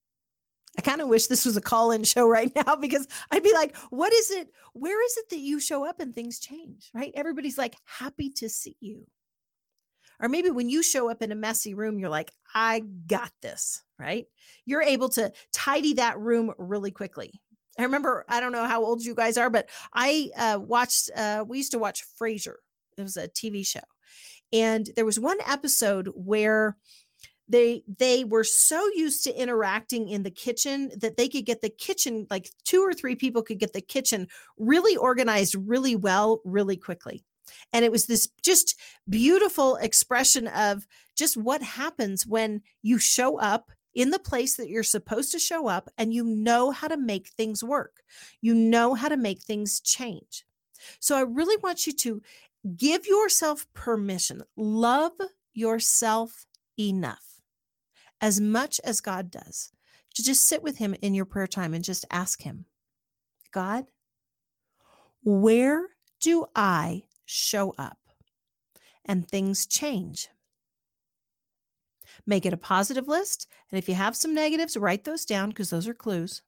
I 0.79 0.83
kind 0.83 1.01
of 1.01 1.09
wish 1.09 1.27
this 1.27 1.45
was 1.45 1.57
a 1.57 1.61
call 1.61 1.91
in 1.91 2.05
show 2.05 2.29
right 2.29 2.53
now 2.55 2.77
because 2.77 3.07
I'd 3.31 3.43
be 3.43 3.53
like, 3.53 3.77
what 3.91 4.13
is 4.13 4.31
it? 4.31 4.49
Where 4.73 5.05
is 5.05 5.17
it 5.17 5.29
that 5.31 5.39
you 5.39 5.61
show 5.61 5.85
up 5.85 6.01
and 6.01 6.15
things 6.15 6.39
change? 6.39 6.91
Right? 6.95 7.13
Everybody's 7.15 7.59
like, 7.59 7.77
happy 7.85 8.31
to 8.37 8.49
see 8.49 8.77
you. 8.81 9.07
Or 10.21 10.29
maybe 10.29 10.51
when 10.51 10.69
you 10.69 10.83
show 10.83 11.11
up 11.11 11.23
in 11.23 11.33
a 11.33 11.37
messy 11.37 11.73
room, 11.73 11.99
you're 11.99 12.11
like, 12.11 12.31
I 12.55 12.81
got 13.07 13.33
this, 13.41 13.83
right? 13.99 14.27
You're 14.67 14.83
able 14.83 15.09
to 15.11 15.33
tidy 15.53 15.95
that 15.95 16.19
room 16.19 16.53
really 16.59 16.91
quickly. 16.91 17.41
I 17.79 17.85
remember, 17.85 18.25
I 18.29 18.41
don't 18.41 18.53
know 18.53 18.67
how 18.67 18.85
old 18.85 19.05
you 19.05 19.15
guys 19.15 19.39
are, 19.39 19.50
but 19.50 19.69
I 19.95 20.31
uh, 20.37 20.59
watched, 20.61 21.11
uh, 21.17 21.45
we 21.47 21.59
used 21.59 21.73
to 21.73 21.79
watch 21.79 22.05
Frasier. 22.21 22.57
It 22.97 23.03
was 23.03 23.17
a 23.17 23.29
TV 23.29 23.67
show. 23.67 23.81
And 24.53 24.91
there 24.97 25.05
was 25.05 25.21
one 25.21 25.39
episode 25.47 26.11
where 26.15 26.77
they 27.50 27.83
they 27.99 28.25
were 28.25 28.45
so 28.45 28.89
used 28.95 29.25
to 29.25 29.41
interacting 29.41 30.09
in 30.09 30.23
the 30.23 30.31
kitchen 30.31 30.91
that 30.97 31.17
they 31.17 31.29
could 31.29 31.45
get 31.45 31.61
the 31.61 31.69
kitchen 31.69 32.27
like 32.31 32.50
two 32.65 32.81
or 32.81 32.95
three 32.95 33.17
people 33.17 33.43
could 33.43 33.59
get 33.59 33.73
the 33.73 33.81
kitchen 33.81 34.29
really 34.57 34.97
organized 34.97 35.57
really 35.59 35.97
well 35.97 36.41
really 36.45 36.77
quickly 36.77 37.25
and 37.73 37.85
it 37.85 37.91
was 37.91 38.07
this 38.07 38.29
just 38.43 38.79
beautiful 39.09 39.77
expression 39.77 40.47
of 40.49 40.87
just 41.17 41.37
what 41.37 41.62
happens 41.62 42.27
when 42.27 42.62
you 42.83 42.99
show 42.99 43.39
up 43.39 43.73
in 43.95 44.11
the 44.11 44.19
place 44.19 44.57
that 44.57 44.69
you're 44.69 44.83
supposed 44.83 45.33
to 45.33 45.39
show 45.39 45.67
up 45.67 45.89
and 45.99 46.15
you 46.15 46.25
know 46.25 46.71
how 46.71 46.89
to 46.89 46.97
make 46.97 47.29
things 47.29 47.63
work 47.65 48.03
you 48.41 48.55
know 48.55 48.95
how 48.95 49.09
to 49.09 49.17
make 49.17 49.43
things 49.43 49.81
change 49.81 50.45
so 51.00 51.17
i 51.17 51.21
really 51.21 51.57
want 51.63 51.87
you 51.87 51.93
to 51.93 52.23
give 52.76 53.07
yourself 53.07 53.67
permission 53.75 54.43
love 54.57 55.13
yourself 55.53 56.47
enough 56.79 57.31
as 58.21 58.41
much 58.41 58.81
as 58.85 59.00
God 59.00 59.31
does, 59.31 59.73
to 60.15 60.23
just 60.23 60.47
sit 60.47 60.63
with 60.63 60.79
Him 60.79 60.95
in 61.00 61.15
your 61.15 61.25
prayer 61.25 61.47
time 61.47 61.75
and 61.75 61.85
just 61.85 62.05
ask 62.11 62.43
Him, 62.43 62.67
God, 63.53 63.87
where 65.25 65.89
do 66.21 66.47
I 66.55 67.05
show 67.25 67.75
up? 67.79 67.99
And 69.05 69.26
things 69.26 69.67
change. 69.67 70.29
Make 72.27 72.47
it 72.47 72.53
a 72.53 72.59
positive 72.59 73.09
list. 73.09 73.49
And 73.71 73.79
if 73.79 73.89
you 73.89 73.95
have 73.95 74.17
some 74.17 74.35
negatives, 74.35 74.77
write 74.77 75.05
those 75.05 75.25
down 75.25 75.51
because 75.51 75.71
those 75.71 75.89
are 75.89 75.95
clues. 75.95 76.43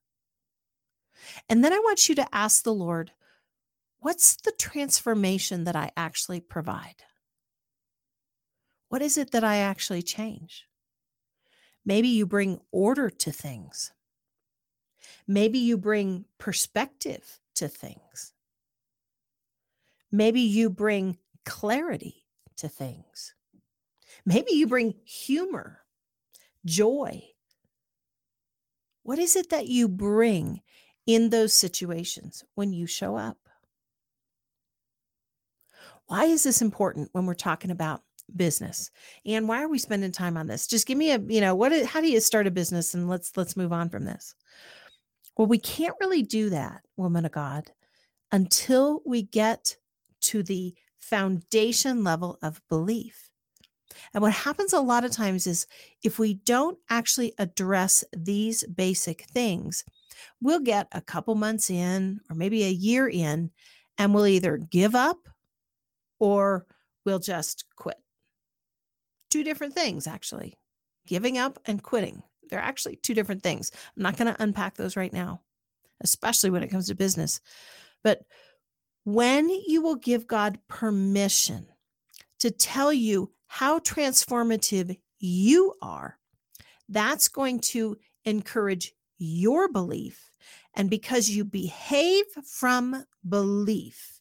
And 1.48 1.64
then 1.64 1.72
I 1.72 1.78
want 1.78 2.08
you 2.08 2.14
to 2.16 2.34
ask 2.34 2.62
the 2.62 2.74
Lord, 2.74 3.12
what's 4.00 4.36
the 4.36 4.52
transformation 4.52 5.64
that 5.64 5.76
I 5.76 5.90
actually 5.96 6.40
provide? 6.40 7.02
What 8.88 9.02
is 9.02 9.16
it 9.16 9.30
that 9.30 9.44
I 9.44 9.56
actually 9.56 10.02
change? 10.02 10.66
Maybe 11.84 12.08
you 12.08 12.26
bring 12.26 12.60
order 12.70 13.10
to 13.10 13.32
things. 13.32 13.92
Maybe 15.26 15.58
you 15.58 15.76
bring 15.76 16.26
perspective 16.38 17.40
to 17.54 17.68
things. 17.68 18.32
Maybe 20.10 20.40
you 20.40 20.68
bring 20.68 21.18
clarity 21.44 22.26
to 22.56 22.68
things. 22.68 23.34
Maybe 24.24 24.52
you 24.52 24.66
bring 24.66 24.94
humor, 25.04 25.80
joy. 26.64 27.22
What 29.02 29.18
is 29.18 29.34
it 29.34 29.50
that 29.50 29.66
you 29.66 29.88
bring 29.88 30.60
in 31.06 31.30
those 31.30 31.52
situations 31.52 32.44
when 32.54 32.72
you 32.72 32.86
show 32.86 33.16
up? 33.16 33.38
Why 36.06 36.24
is 36.24 36.44
this 36.44 36.62
important 36.62 37.08
when 37.12 37.26
we're 37.26 37.34
talking 37.34 37.70
about 37.70 38.02
business? 38.36 38.90
And 39.26 39.48
why 39.48 39.62
are 39.62 39.68
we 39.68 39.78
spending 39.78 40.12
time 40.12 40.36
on 40.36 40.46
this? 40.46 40.66
Just 40.66 40.86
give 40.86 40.98
me 40.98 41.10
a 41.12 41.18
you 41.18 41.40
know 41.40 41.54
what 41.54 41.72
how 41.86 42.00
do 42.00 42.10
you 42.10 42.20
start 42.20 42.46
a 42.46 42.50
business? 42.50 42.94
And 42.94 43.08
let's 43.08 43.36
let's 43.36 43.56
move 43.56 43.72
on 43.72 43.88
from 43.88 44.04
this. 44.04 44.34
Well 45.36 45.48
we 45.48 45.58
can't 45.58 45.96
really 46.00 46.22
do 46.22 46.50
that 46.50 46.82
woman 46.96 47.24
of 47.24 47.32
god 47.32 47.72
until 48.30 49.02
we 49.04 49.22
get 49.22 49.76
to 50.22 50.42
the 50.42 50.74
foundation 50.98 52.04
level 52.04 52.38
of 52.42 52.60
belief 52.68 53.31
and 54.14 54.22
what 54.22 54.32
happens 54.32 54.72
a 54.72 54.80
lot 54.80 55.04
of 55.04 55.10
times 55.10 55.46
is 55.46 55.66
if 56.02 56.18
we 56.18 56.34
don't 56.34 56.78
actually 56.90 57.32
address 57.38 58.04
these 58.16 58.64
basic 58.64 59.22
things 59.24 59.84
we'll 60.40 60.60
get 60.60 60.88
a 60.92 61.00
couple 61.00 61.34
months 61.34 61.70
in 61.70 62.20
or 62.30 62.36
maybe 62.36 62.64
a 62.64 62.70
year 62.70 63.08
in 63.08 63.50
and 63.98 64.14
we'll 64.14 64.26
either 64.26 64.56
give 64.56 64.94
up 64.94 65.28
or 66.18 66.66
we'll 67.04 67.18
just 67.18 67.64
quit 67.76 67.96
two 69.30 69.44
different 69.44 69.74
things, 69.74 70.06
actually 70.06 70.54
giving 71.06 71.38
up 71.38 71.58
and 71.66 71.82
quitting. 71.82 72.22
They're 72.48 72.60
actually 72.60 72.96
two 72.96 73.14
different 73.14 73.42
things. 73.42 73.72
I'm 73.96 74.02
not 74.02 74.16
going 74.16 74.32
to 74.32 74.42
unpack 74.42 74.76
those 74.76 74.96
right 74.96 75.12
now, 75.12 75.40
especially 76.02 76.50
when 76.50 76.62
it 76.62 76.68
comes 76.68 76.88
to 76.88 76.94
business. 76.94 77.40
But 78.04 78.20
when 79.04 79.48
you 79.48 79.82
will 79.82 79.96
give 79.96 80.26
God 80.26 80.58
permission 80.68 81.66
to 82.40 82.50
tell 82.50 82.92
you 82.92 83.32
how 83.52 83.78
transformative 83.78 84.98
you 85.18 85.74
are, 85.82 86.16
that's 86.88 87.28
going 87.28 87.60
to 87.60 87.98
encourage 88.24 88.94
your 89.18 89.70
belief. 89.70 90.30
And 90.74 90.88
because 90.88 91.28
you 91.28 91.44
behave 91.44 92.24
from 92.46 93.04
belief, 93.28 94.20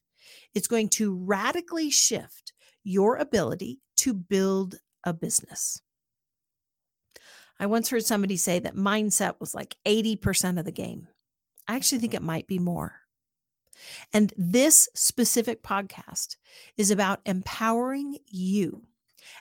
it's 0.53 0.67
going 0.67 0.89
to 0.89 1.15
radically 1.15 1.89
shift 1.89 2.51
your 2.83 3.15
ability 3.15 3.79
to 3.99 4.13
build 4.13 4.75
a 5.05 5.13
business. 5.13 5.81
I 7.57 7.67
once 7.67 7.89
heard 7.89 8.03
somebody 8.03 8.35
say 8.35 8.59
that 8.59 8.75
mindset 8.75 9.39
was 9.39 9.55
like 9.55 9.77
80% 9.85 10.59
of 10.59 10.65
the 10.65 10.73
game. 10.73 11.07
I 11.69 11.77
actually 11.77 11.99
think 11.99 12.13
it 12.13 12.21
might 12.21 12.47
be 12.47 12.59
more. 12.59 12.95
And 14.11 14.33
this 14.35 14.89
specific 14.93 15.63
podcast 15.63 16.35
is 16.75 16.91
about 16.91 17.21
empowering 17.25 18.17
you 18.27 18.87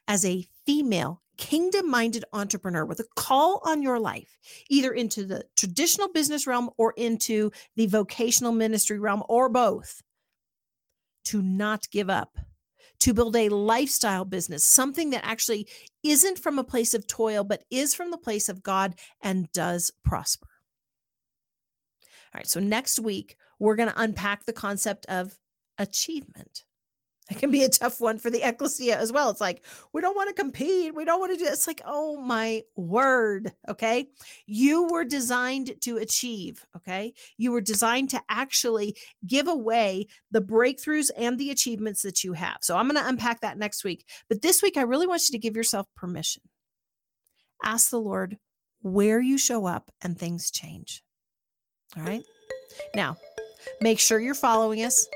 as 0.09 0.25
a 0.25 0.47
female 0.66 1.23
kingdom 1.37 1.90
minded 1.90 2.25
entrepreneur 2.33 2.85
with 2.85 3.01
a 3.01 3.07
call 3.16 3.62
on 3.64 3.83
your 3.83 3.99
life, 3.99 4.38
either 4.69 4.93
into 4.93 5.25
the 5.25 5.45
traditional 5.57 6.12
business 6.12 6.47
realm 6.47 6.71
or 6.77 6.93
into 6.97 7.51
the 7.77 7.87
vocational 7.87 8.53
ministry 8.53 8.99
realm 8.99 9.23
or 9.29 9.49
both, 9.49 10.03
to 11.25 11.43
not 11.43 11.88
give 11.90 12.11
up 12.11 12.37
to 13.01 13.14
build 13.14 13.35
a 13.35 13.49
lifestyle 13.49 14.25
business, 14.25 14.64
something 14.64 15.11
that 15.11 15.25
actually 15.25 15.66
isn't 16.03 16.38
from 16.38 16.59
a 16.59 16.64
place 16.64 16.95
of 16.95 17.07
toil, 17.07 17.43
but 17.43 17.64
is 17.71 17.95
from 17.95 18.11
the 18.11 18.19
place 18.19 18.49
of 18.49 18.62
God 18.62 18.95
and 19.23 19.51
does 19.53 19.90
prosper. 20.05 20.49
All 22.33 22.38
right, 22.38 22.47
so 22.47 22.61
next 22.61 23.01
week, 23.01 23.37
we're 23.59 23.77
going 23.77 23.88
to 23.88 24.01
unpack 24.01 24.45
the 24.45 24.53
concept 24.53 25.07
of 25.07 25.37
achievement. 25.79 26.64
It 27.31 27.38
can 27.38 27.51
be 27.53 27.62
a 27.62 27.69
tough 27.69 28.01
one 28.01 28.19
for 28.19 28.29
the 28.29 28.47
ecclesia 28.47 28.99
as 28.99 29.12
well. 29.12 29.31
It's 29.31 29.40
like, 29.40 29.64
we 29.93 30.01
don't 30.01 30.16
want 30.16 30.29
to 30.29 30.35
compete. 30.35 30.95
We 30.95 31.05
don't 31.05 31.21
want 31.21 31.33
to 31.33 31.38
do 31.38 31.49
It's 31.49 31.66
like, 31.66 31.81
oh 31.85 32.21
my 32.21 32.62
word. 32.77 33.53
Okay. 33.69 34.09
You 34.47 34.88
were 34.88 35.05
designed 35.05 35.81
to 35.83 35.99
achieve. 35.99 36.66
Okay. 36.77 37.14
You 37.38 37.53
were 37.53 37.61
designed 37.61 38.11
to 38.11 38.21
actually 38.29 38.97
give 39.27 39.47
away 39.47 40.09
the 40.33 40.43
breakthroughs 40.43 41.11
and 41.16 41.38
the 41.38 41.51
achievements 41.51 42.03
that 42.03 42.25
you 42.25 42.33
have. 42.33 42.59
So 42.62 42.77
I'm 42.77 42.88
going 42.88 43.01
to 43.01 43.09
unpack 43.09 43.43
that 43.43 43.59
next 43.59 43.85
week. 43.85 44.05
But 44.29 44.43
this 44.43 44.61
week, 44.61 44.77
I 44.77 44.83
really 44.83 45.07
want 45.07 45.23
you 45.29 45.33
to 45.33 45.38
give 45.38 45.57
yourself 45.57 45.87
permission. 45.97 46.43
Ask 47.62 47.90
the 47.90 48.01
Lord 48.01 48.38
where 48.83 49.21
you 49.21 49.38
show 49.38 49.66
up 49.66 49.93
and 50.03 50.19
things 50.19 50.51
change. 50.51 51.05
All 51.97 52.03
right. 52.03 52.25
Now, 52.95 53.19
make 53.81 54.01
sure 54.01 54.19
you're 54.19 54.35
following 54.35 54.83
us 54.85 55.07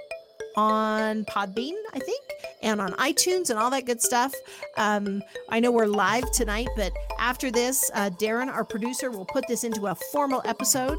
on 0.57 1.25
Podbean, 1.25 1.75
I 1.93 1.99
think, 1.99 2.23
and 2.63 2.81
on 2.81 2.93
iTunes 2.93 3.51
and 3.51 3.59
all 3.59 3.71
that 3.71 3.87
good 3.87 4.01
stuff. 4.01 4.33
Um, 4.77 5.23
I 5.49 5.61
know 5.61 5.71
we're 5.71 5.87
live 5.87 6.31
tonight, 6.33 6.69
but 6.77 6.93
after 7.19 7.51
this, 7.51 7.91
uh, 7.95 8.11
Darren, 8.11 8.49
our 8.49 8.65
producer, 8.65 9.11
will 9.11 9.25
put 9.25 9.47
this 9.49 9.65
into 9.65 9.87
a 9.87 9.95
formal 10.13 10.43
episode. 10.45 10.99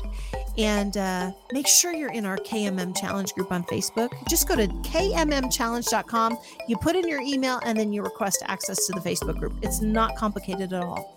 And 0.57 0.95
uh, 0.95 1.31
make 1.51 1.67
sure 1.67 1.93
you're 1.93 2.13
in 2.13 2.25
our 2.25 2.37
KMM 2.37 2.97
Challenge 2.97 3.33
group 3.33 3.51
on 3.51 3.63
Facebook. 3.63 4.09
Just 4.29 4.47
go 4.47 4.55
to 4.55 4.67
kmmchallenge.com. 4.67 6.37
You 6.67 6.77
put 6.77 6.95
in 6.95 7.07
your 7.07 7.21
email 7.21 7.59
and 7.63 7.77
then 7.77 7.91
you 7.91 8.01
request 8.01 8.41
access 8.45 8.85
to 8.87 8.93
the 8.93 9.01
Facebook 9.01 9.37
group. 9.37 9.53
It's 9.61 9.81
not 9.81 10.15
complicated 10.15 10.71
at 10.71 10.83
all. 10.83 11.11